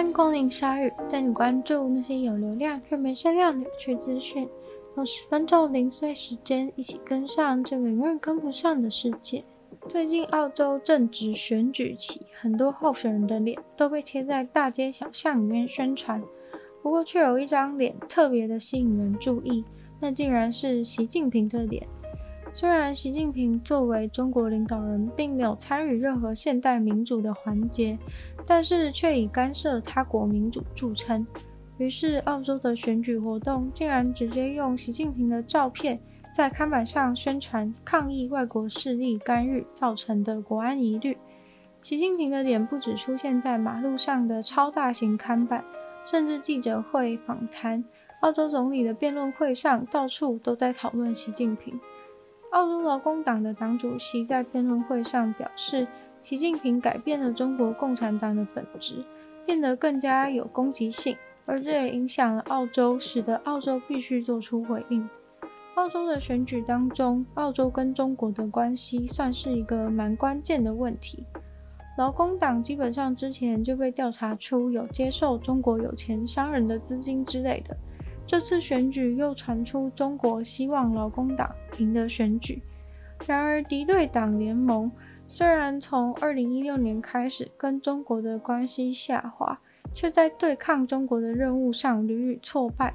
[0.00, 4.48] 欢迎光临鲨鱼，带你关注那些有流量却没声量的有趣资讯。
[4.96, 9.44] 用十分钟零碎时间，一起跟上这个永远跟不上的世界。
[9.90, 16.22] 最近澳洲正值选举期，很多候选人的脸都被贴在大街小巷里面宣传。
[16.82, 19.62] 不过，却有一张脸特别的吸引人注意，
[20.00, 21.86] 那竟然是习近平的脸。
[22.52, 27.96] 虽然习近平作为中国领导人，并没有参与任何现代民主的环节，
[28.46, 31.26] 但是却以干涉他国民主著称。
[31.78, 35.98] 于是，澳洲的选举活动竟然直接用习近平的照片
[36.30, 41.16] 在看板上宣传，抗议外国势力干预造成的国安疑虑。
[41.82, 45.64] 习近平的脸不只出现在马路上的超大型看板，
[46.04, 47.82] 甚至记者会、访谈、
[48.20, 51.80] 澳洲总理的辩论会上，到处都在讨论习近平。
[52.50, 55.86] 澳洲劳工党的党主席在辩论会上表示，
[56.22, 59.04] 习近平改变了中国共产党的本质，
[59.46, 65.08] 变得更加有攻击性，而这也影响了澳洲，使得澳洲必须做出回应。
[65.76, 71.24] 澳洲的选举当中，澳洲跟中国的关系算是一个蛮关键的问题。
[71.96, 77.76] 劳工党基本上之前就被调查出有接受中国有钱商人的资金之类的。
[78.26, 82.62] 这次选举又传出中国希望劳工党赢得选举，
[83.26, 84.90] 然而敌对党联盟
[85.32, 89.60] 虽然从二零一六年开始跟中国的关系下滑，
[89.94, 92.92] 却在对抗中国的任务上屡屡挫败。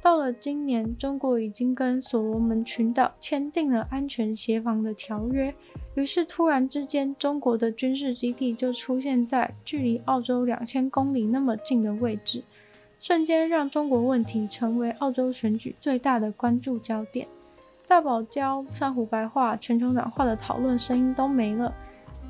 [0.00, 5.54] 到了今年，中国已经跟所罗门群岛签订了安全协防的条约，
[5.94, 12.42] 于是突然之间，中国的军事基地就出现在距离澳洲两千公里那么近的位置。
[12.98, 17.28] 瞬间让中国问题成为澳洲选举最大的关注焦点，
[17.94, 21.72] 大堡礁、珊瑚白化、全球暖化的讨论声音都没了，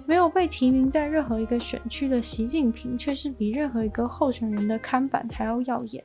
[0.04, 6.04] 没有被提名在任何一个选区的习近平，却是比任何一个候选人的看板还要耀眼。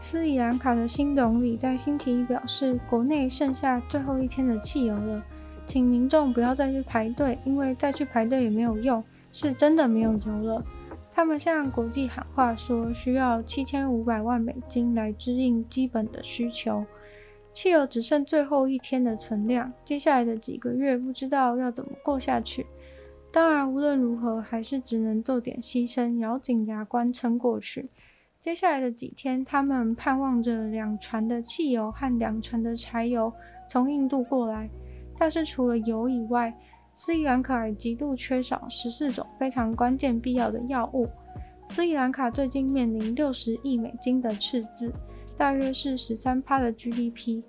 [0.00, 5.22] 斯里兰卡的新总理在星期一表示，国内剩下最后一天的汽油了，
[5.66, 10.64] 请民众不要再去排队，因为再去排队也没有用，是真的没有油了。
[11.14, 16.82] 他们向国际喊话说，需要七千五百万美金来支应基本的需求。
[17.52, 22.66] 汽油只剩最后一天的存量，接下来的几个月不知道要怎么过下去。
[23.30, 27.88] 当然，无论如何，还是只能做点牺牲，咬紧牙关撑过去。
[28.40, 33.32] 接下来的几天，他们盼望着两船的汽油和两船的柴油
[33.68, 34.68] 从印度过来，
[35.18, 36.52] 但是除了油以外，
[36.96, 41.08] 斯里兰卡也极度缺少十四种非常关键必要的药物。
[41.68, 44.92] 斯里兰卡最近面临六十亿美金的赤字，
[45.42, 47.42] 大约是十三趴的 GDP，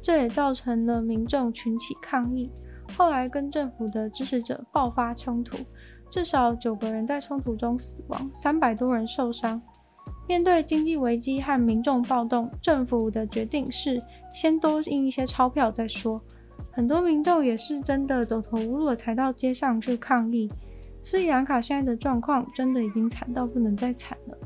[0.00, 2.48] 这也造成了民众群起抗议。
[2.96, 5.56] 后来跟政府的支持者爆发冲突，
[6.08, 9.60] 至少九个人在冲突中死亡，三百多人受伤。
[10.28, 14.00] 面对经济危机和民众暴动，政府的决定是
[14.32, 16.22] 先多印一些钞票再说。
[16.70, 20.48] 很多民众也是真的走投无路了，才到街上去抗议。
[21.02, 24.38] 斯里兰卡现在的状况真的已经惨到不能再惨了。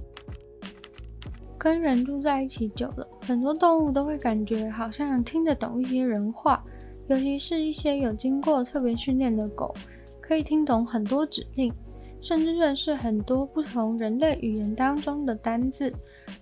[1.65, 6.63] 跟人住在一起久了，很多动物都会感觉好像听得懂一些人话，
[7.09, 9.75] 尤其是一些有经过特别训练的狗，
[10.21, 11.73] 可以听懂很多指令，
[12.21, 15.91] 甚至认识很多不同人类语言当中的单字。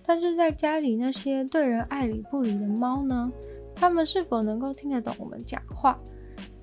[0.04, 3.30] 但是在家里那些对人爱理不理的猫呢？
[3.76, 5.96] 它们是否能够听得懂我们讲话？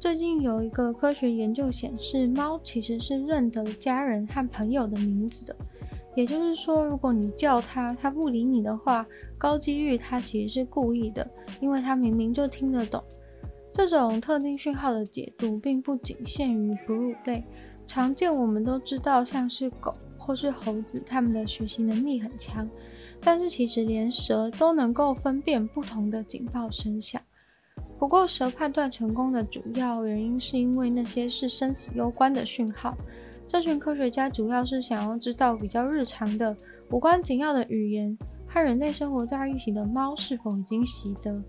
[0.01, 5.55] 最近有一个科学研究显示，猫其实是认得家人和朋友的名字的。
[6.15, 9.05] 也就是说，如果你叫它，它不理你的话，
[9.37, 11.25] 高几率它其实是故意的，
[11.61, 13.03] 因为它明明就听得懂。
[13.71, 17.45] 这种特定讯号的解读并不仅限于哺乳类，
[17.85, 22.67] 常见我们都知道，像是狗或是猴子，它们的学习能力很强。
[23.21, 27.21] 但是其实连蛇都能够分辨不同的警报声响。
[27.97, 32.97] 不过蛇判断成功的主要原因是因为那些是生死攸关的讯号。
[33.51, 36.55] 这群科学家主要是想要知道比较日常的
[36.91, 38.15] 无关紧要的语言
[38.47, 41.41] 和人类生活在一起的猫是否已经习得。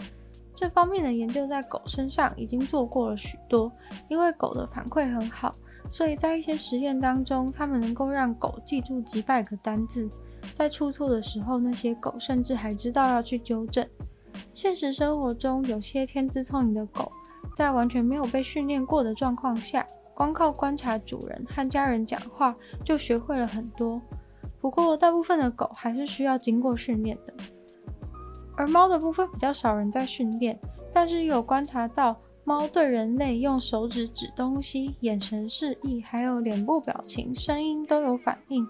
[0.54, 3.70] 这方面的研究在狗身上已经做过了许多，
[4.08, 5.54] 因为狗的反馈很好，
[5.90, 10.08] 所以在一些实验当中，它们能够让狗记住几百个单字。
[10.54, 13.86] 在出错的时候，那些狗甚至还知道要去纠正。
[14.54, 17.12] 现实生活中，有些天资聪颖的狗，
[17.54, 19.86] 在完全没有被训练过的状况下，
[20.20, 23.98] 光靠观察主人和家人讲话，就学会了很多。
[24.60, 27.32] 不过，大部分的狗还是需要经过训练的。
[28.54, 30.60] 而猫的部分比较少人在训练，
[30.92, 38.68] 但是有观察到，猫对人类用手指指东西、眼神示意，还有脸部表情、声音都有反应。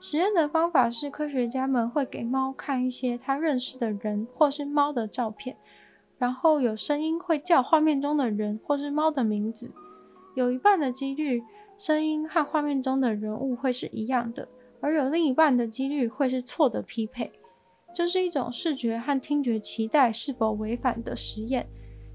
[0.00, 5.58] 实验的方法是，科学家们会给猫看一些它认识的人或是猫的照片，
[6.16, 9.70] 然后有声音会叫画面中的人或是猫的名字。
[10.36, 11.42] 有一半的几率，
[11.78, 14.46] 声音和画面中的人物会是一样的，
[14.82, 17.32] 而有另一半的几率会是错的匹配。
[17.94, 21.66] 这是一种视觉和听觉期待是否违反的实验。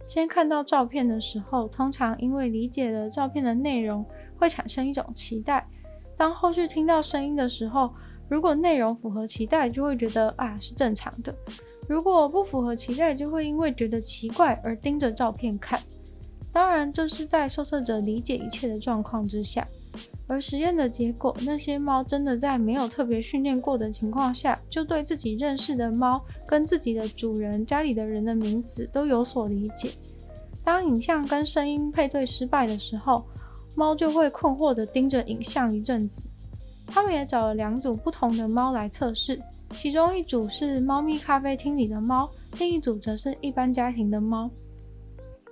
[0.06, 4.06] 先看到照片的时候，通常因为理解了照片的内容，
[4.38, 5.68] 会产生一种期待。
[6.16, 7.92] 当后续听到声音的时候，
[8.30, 11.34] 如果内容符合期待，就会觉得啊是正常的；
[11.90, 15.80] 如果不符合期待，就会因为觉得奇怪而盯着照片看。
[16.54, 19.68] 当然，这是在受测者理解一切的状况之下。
[20.28, 29.92] 而实验的结果，那些猫真的在没有特别训练过的情况下，就对自己认识的猫跟自己的主人、家里的人的名字都有所理解。
[30.64, 33.26] 当影像跟声音配对失败的时候，
[33.76, 36.24] 猫就会困惑地盯着影像一阵子。
[36.88, 39.42] 他们也找了两组不同的猫来测试，
[39.74, 44.50] 其中一组是猫咪咖啡厅里的猫，另一组则是一般家庭的猫。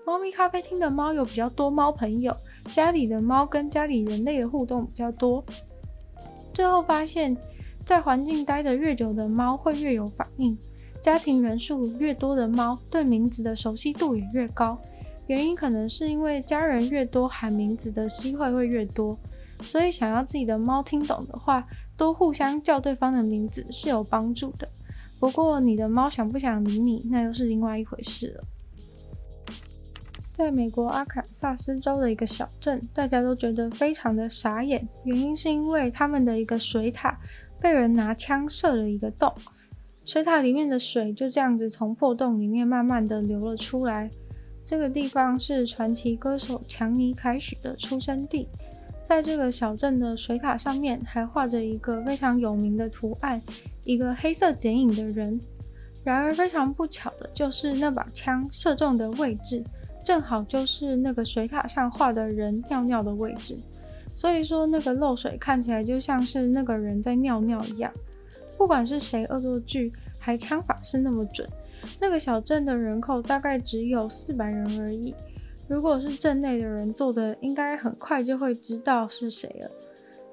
[0.05, 2.35] 猫咪咖啡厅的猫有比较多猫朋友，
[2.71, 5.43] 家里的猫跟家里人类的互动比较多。
[6.53, 7.37] 最后发现，
[7.85, 10.57] 在环境待得越久的猫会越有反应，
[10.99, 14.77] 家庭人数越多的猫对名字的熟悉度也越高。
[15.27, 19.15] 原因可能是因为家人越多，喊名字的机会会越多，
[19.61, 21.63] 所以想要自己的猫听懂的话，
[21.95, 24.67] 多互相叫对方的名字是有帮助的。
[25.19, 28.43] 不过你的猫想不想理你，那又是另外一回事了。
[30.39, 34.87] 在美国阿肯萨斯州的一个小镇，大家都觉得非常的傻眼。
[35.03, 37.19] 原因是因为他们的一个水塔
[37.59, 39.29] 被人拿枪射了一个洞，
[40.05, 44.09] 水塔里面的水就这样子从破洞里面慢慢的流了出来。
[44.63, 48.47] 这个地方是传奇歌手强尼凯许的出生地，
[49.05, 53.41] 在这个小镇的水塔上面还画着一个非常有名的图案，
[53.83, 55.37] 一个黑色剪影的人。
[56.01, 59.61] 然而非常不巧的就是那把枪射中的位置。
[60.03, 63.57] 正好就是那个水塔上画的人尿尿的位置，
[64.15, 67.91] 所以说那个漏水看起来就像是那个人在尿尿一样。
[68.57, 71.47] 不管是谁恶作剧，还枪法是那么准。
[71.99, 75.15] 那个小镇的人口大概只有四百人而已。
[75.67, 79.69] 如果是镇内的人做的，应该很快就会知道是谁了。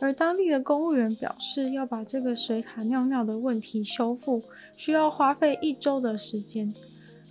[0.00, 4.42] 而当地的公务员表示，要把这个水塔尿尿的问题修复，
[4.76, 6.74] 需要花费一周的时间。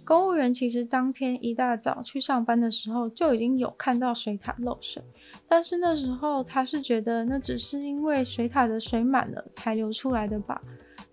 [0.05, 5.03] 公务员其实当天一大早去上班的时候就已经有看到水塔漏水，
[5.47, 10.61] 但是那时候他是觉得那只是因为水塔的水满了才流出来的吧。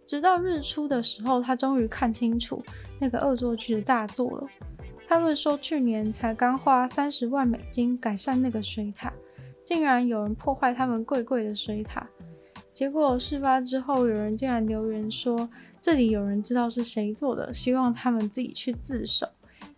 [0.06, 2.62] 直到日出的时候，他终于看清楚
[3.00, 4.46] 那个恶作剧的大作了。
[5.08, 9.10] 他们说去年才刚花三十万美金改善那个水塔，
[9.64, 12.06] 竟然有人破坏他们贵贵的水塔。
[12.72, 15.48] 结果事发之后，有人竟然留言说，
[15.82, 19.26] 这里有人知道是谁做的，希望他们自己去自首。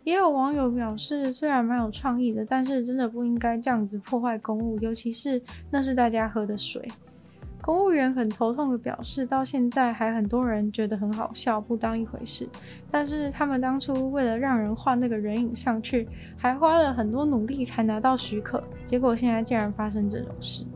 [0.02, 5.40] 也有网友表示，虽然蛮有创意的，但是真的不应该这样子破坏公物，尤其是
[5.70, 6.86] 那是大家喝的水。
[7.62, 12.46] 公务员很头痛的表示，到现在还很多人觉得很好笑，不当一回事。
[12.90, 20.66] 但是他们当初为了让人画那个人影上去，还花了很多努力才拿到许可，结果现在竟然发生这种事。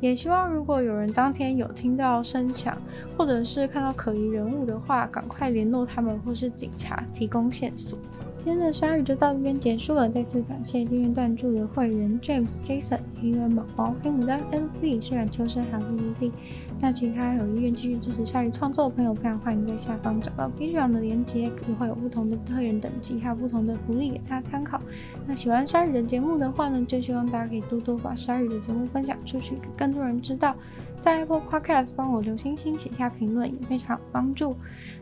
[0.00, 2.76] 也希望如果有人当天有听到声响，
[3.16, 7.98] 或者是看到可疑人物的话，赶快联络他们或是警察提供线索。
[8.42, 16.32] 今天的鲨鱼就到这边结束了，再次感谢订阅赞助的会员 James、Jason、黑人宝宝、黑牡丹、LZ、虽然秋生还有 UZ。
[16.80, 24.80] 那其他有意愿继续支持鲨鱼创作的朋友，非常欢迎在下方找到 Patreon 的链接，可以会有不同的会员等级，还有不同的福利给大家参考。
[25.26, 30.56] 那喜欢鲨鱼的节目的话呢，就希望大家可以多多把鲨鱼的节目分享出去，给更多人知道。
[31.00, 34.54] 在 Apple Podcast 帮我留星星、写下评论也非常有帮助。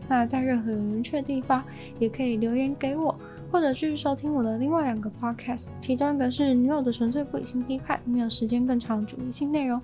[0.09, 1.63] 那在任何有人去的地方，
[1.99, 3.15] 也可以留言给我，
[3.51, 9.79] 或者继续收听我的另外两个 Podcast，其中一个是女友的纯粹不理性批判，没有时间更长主义性内容；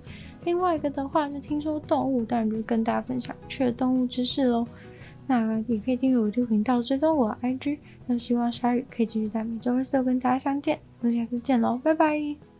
[0.45, 4.65] 另外一个的话是听说动物，但就跟大家分享趣的动物知识喽。
[5.27, 7.77] 那也可以订阅我的频道，追踪我 IG。
[8.07, 12.54] 那希望鲨鱼可以继续在每周二四跟大家相见，那下次见喽，拜拜。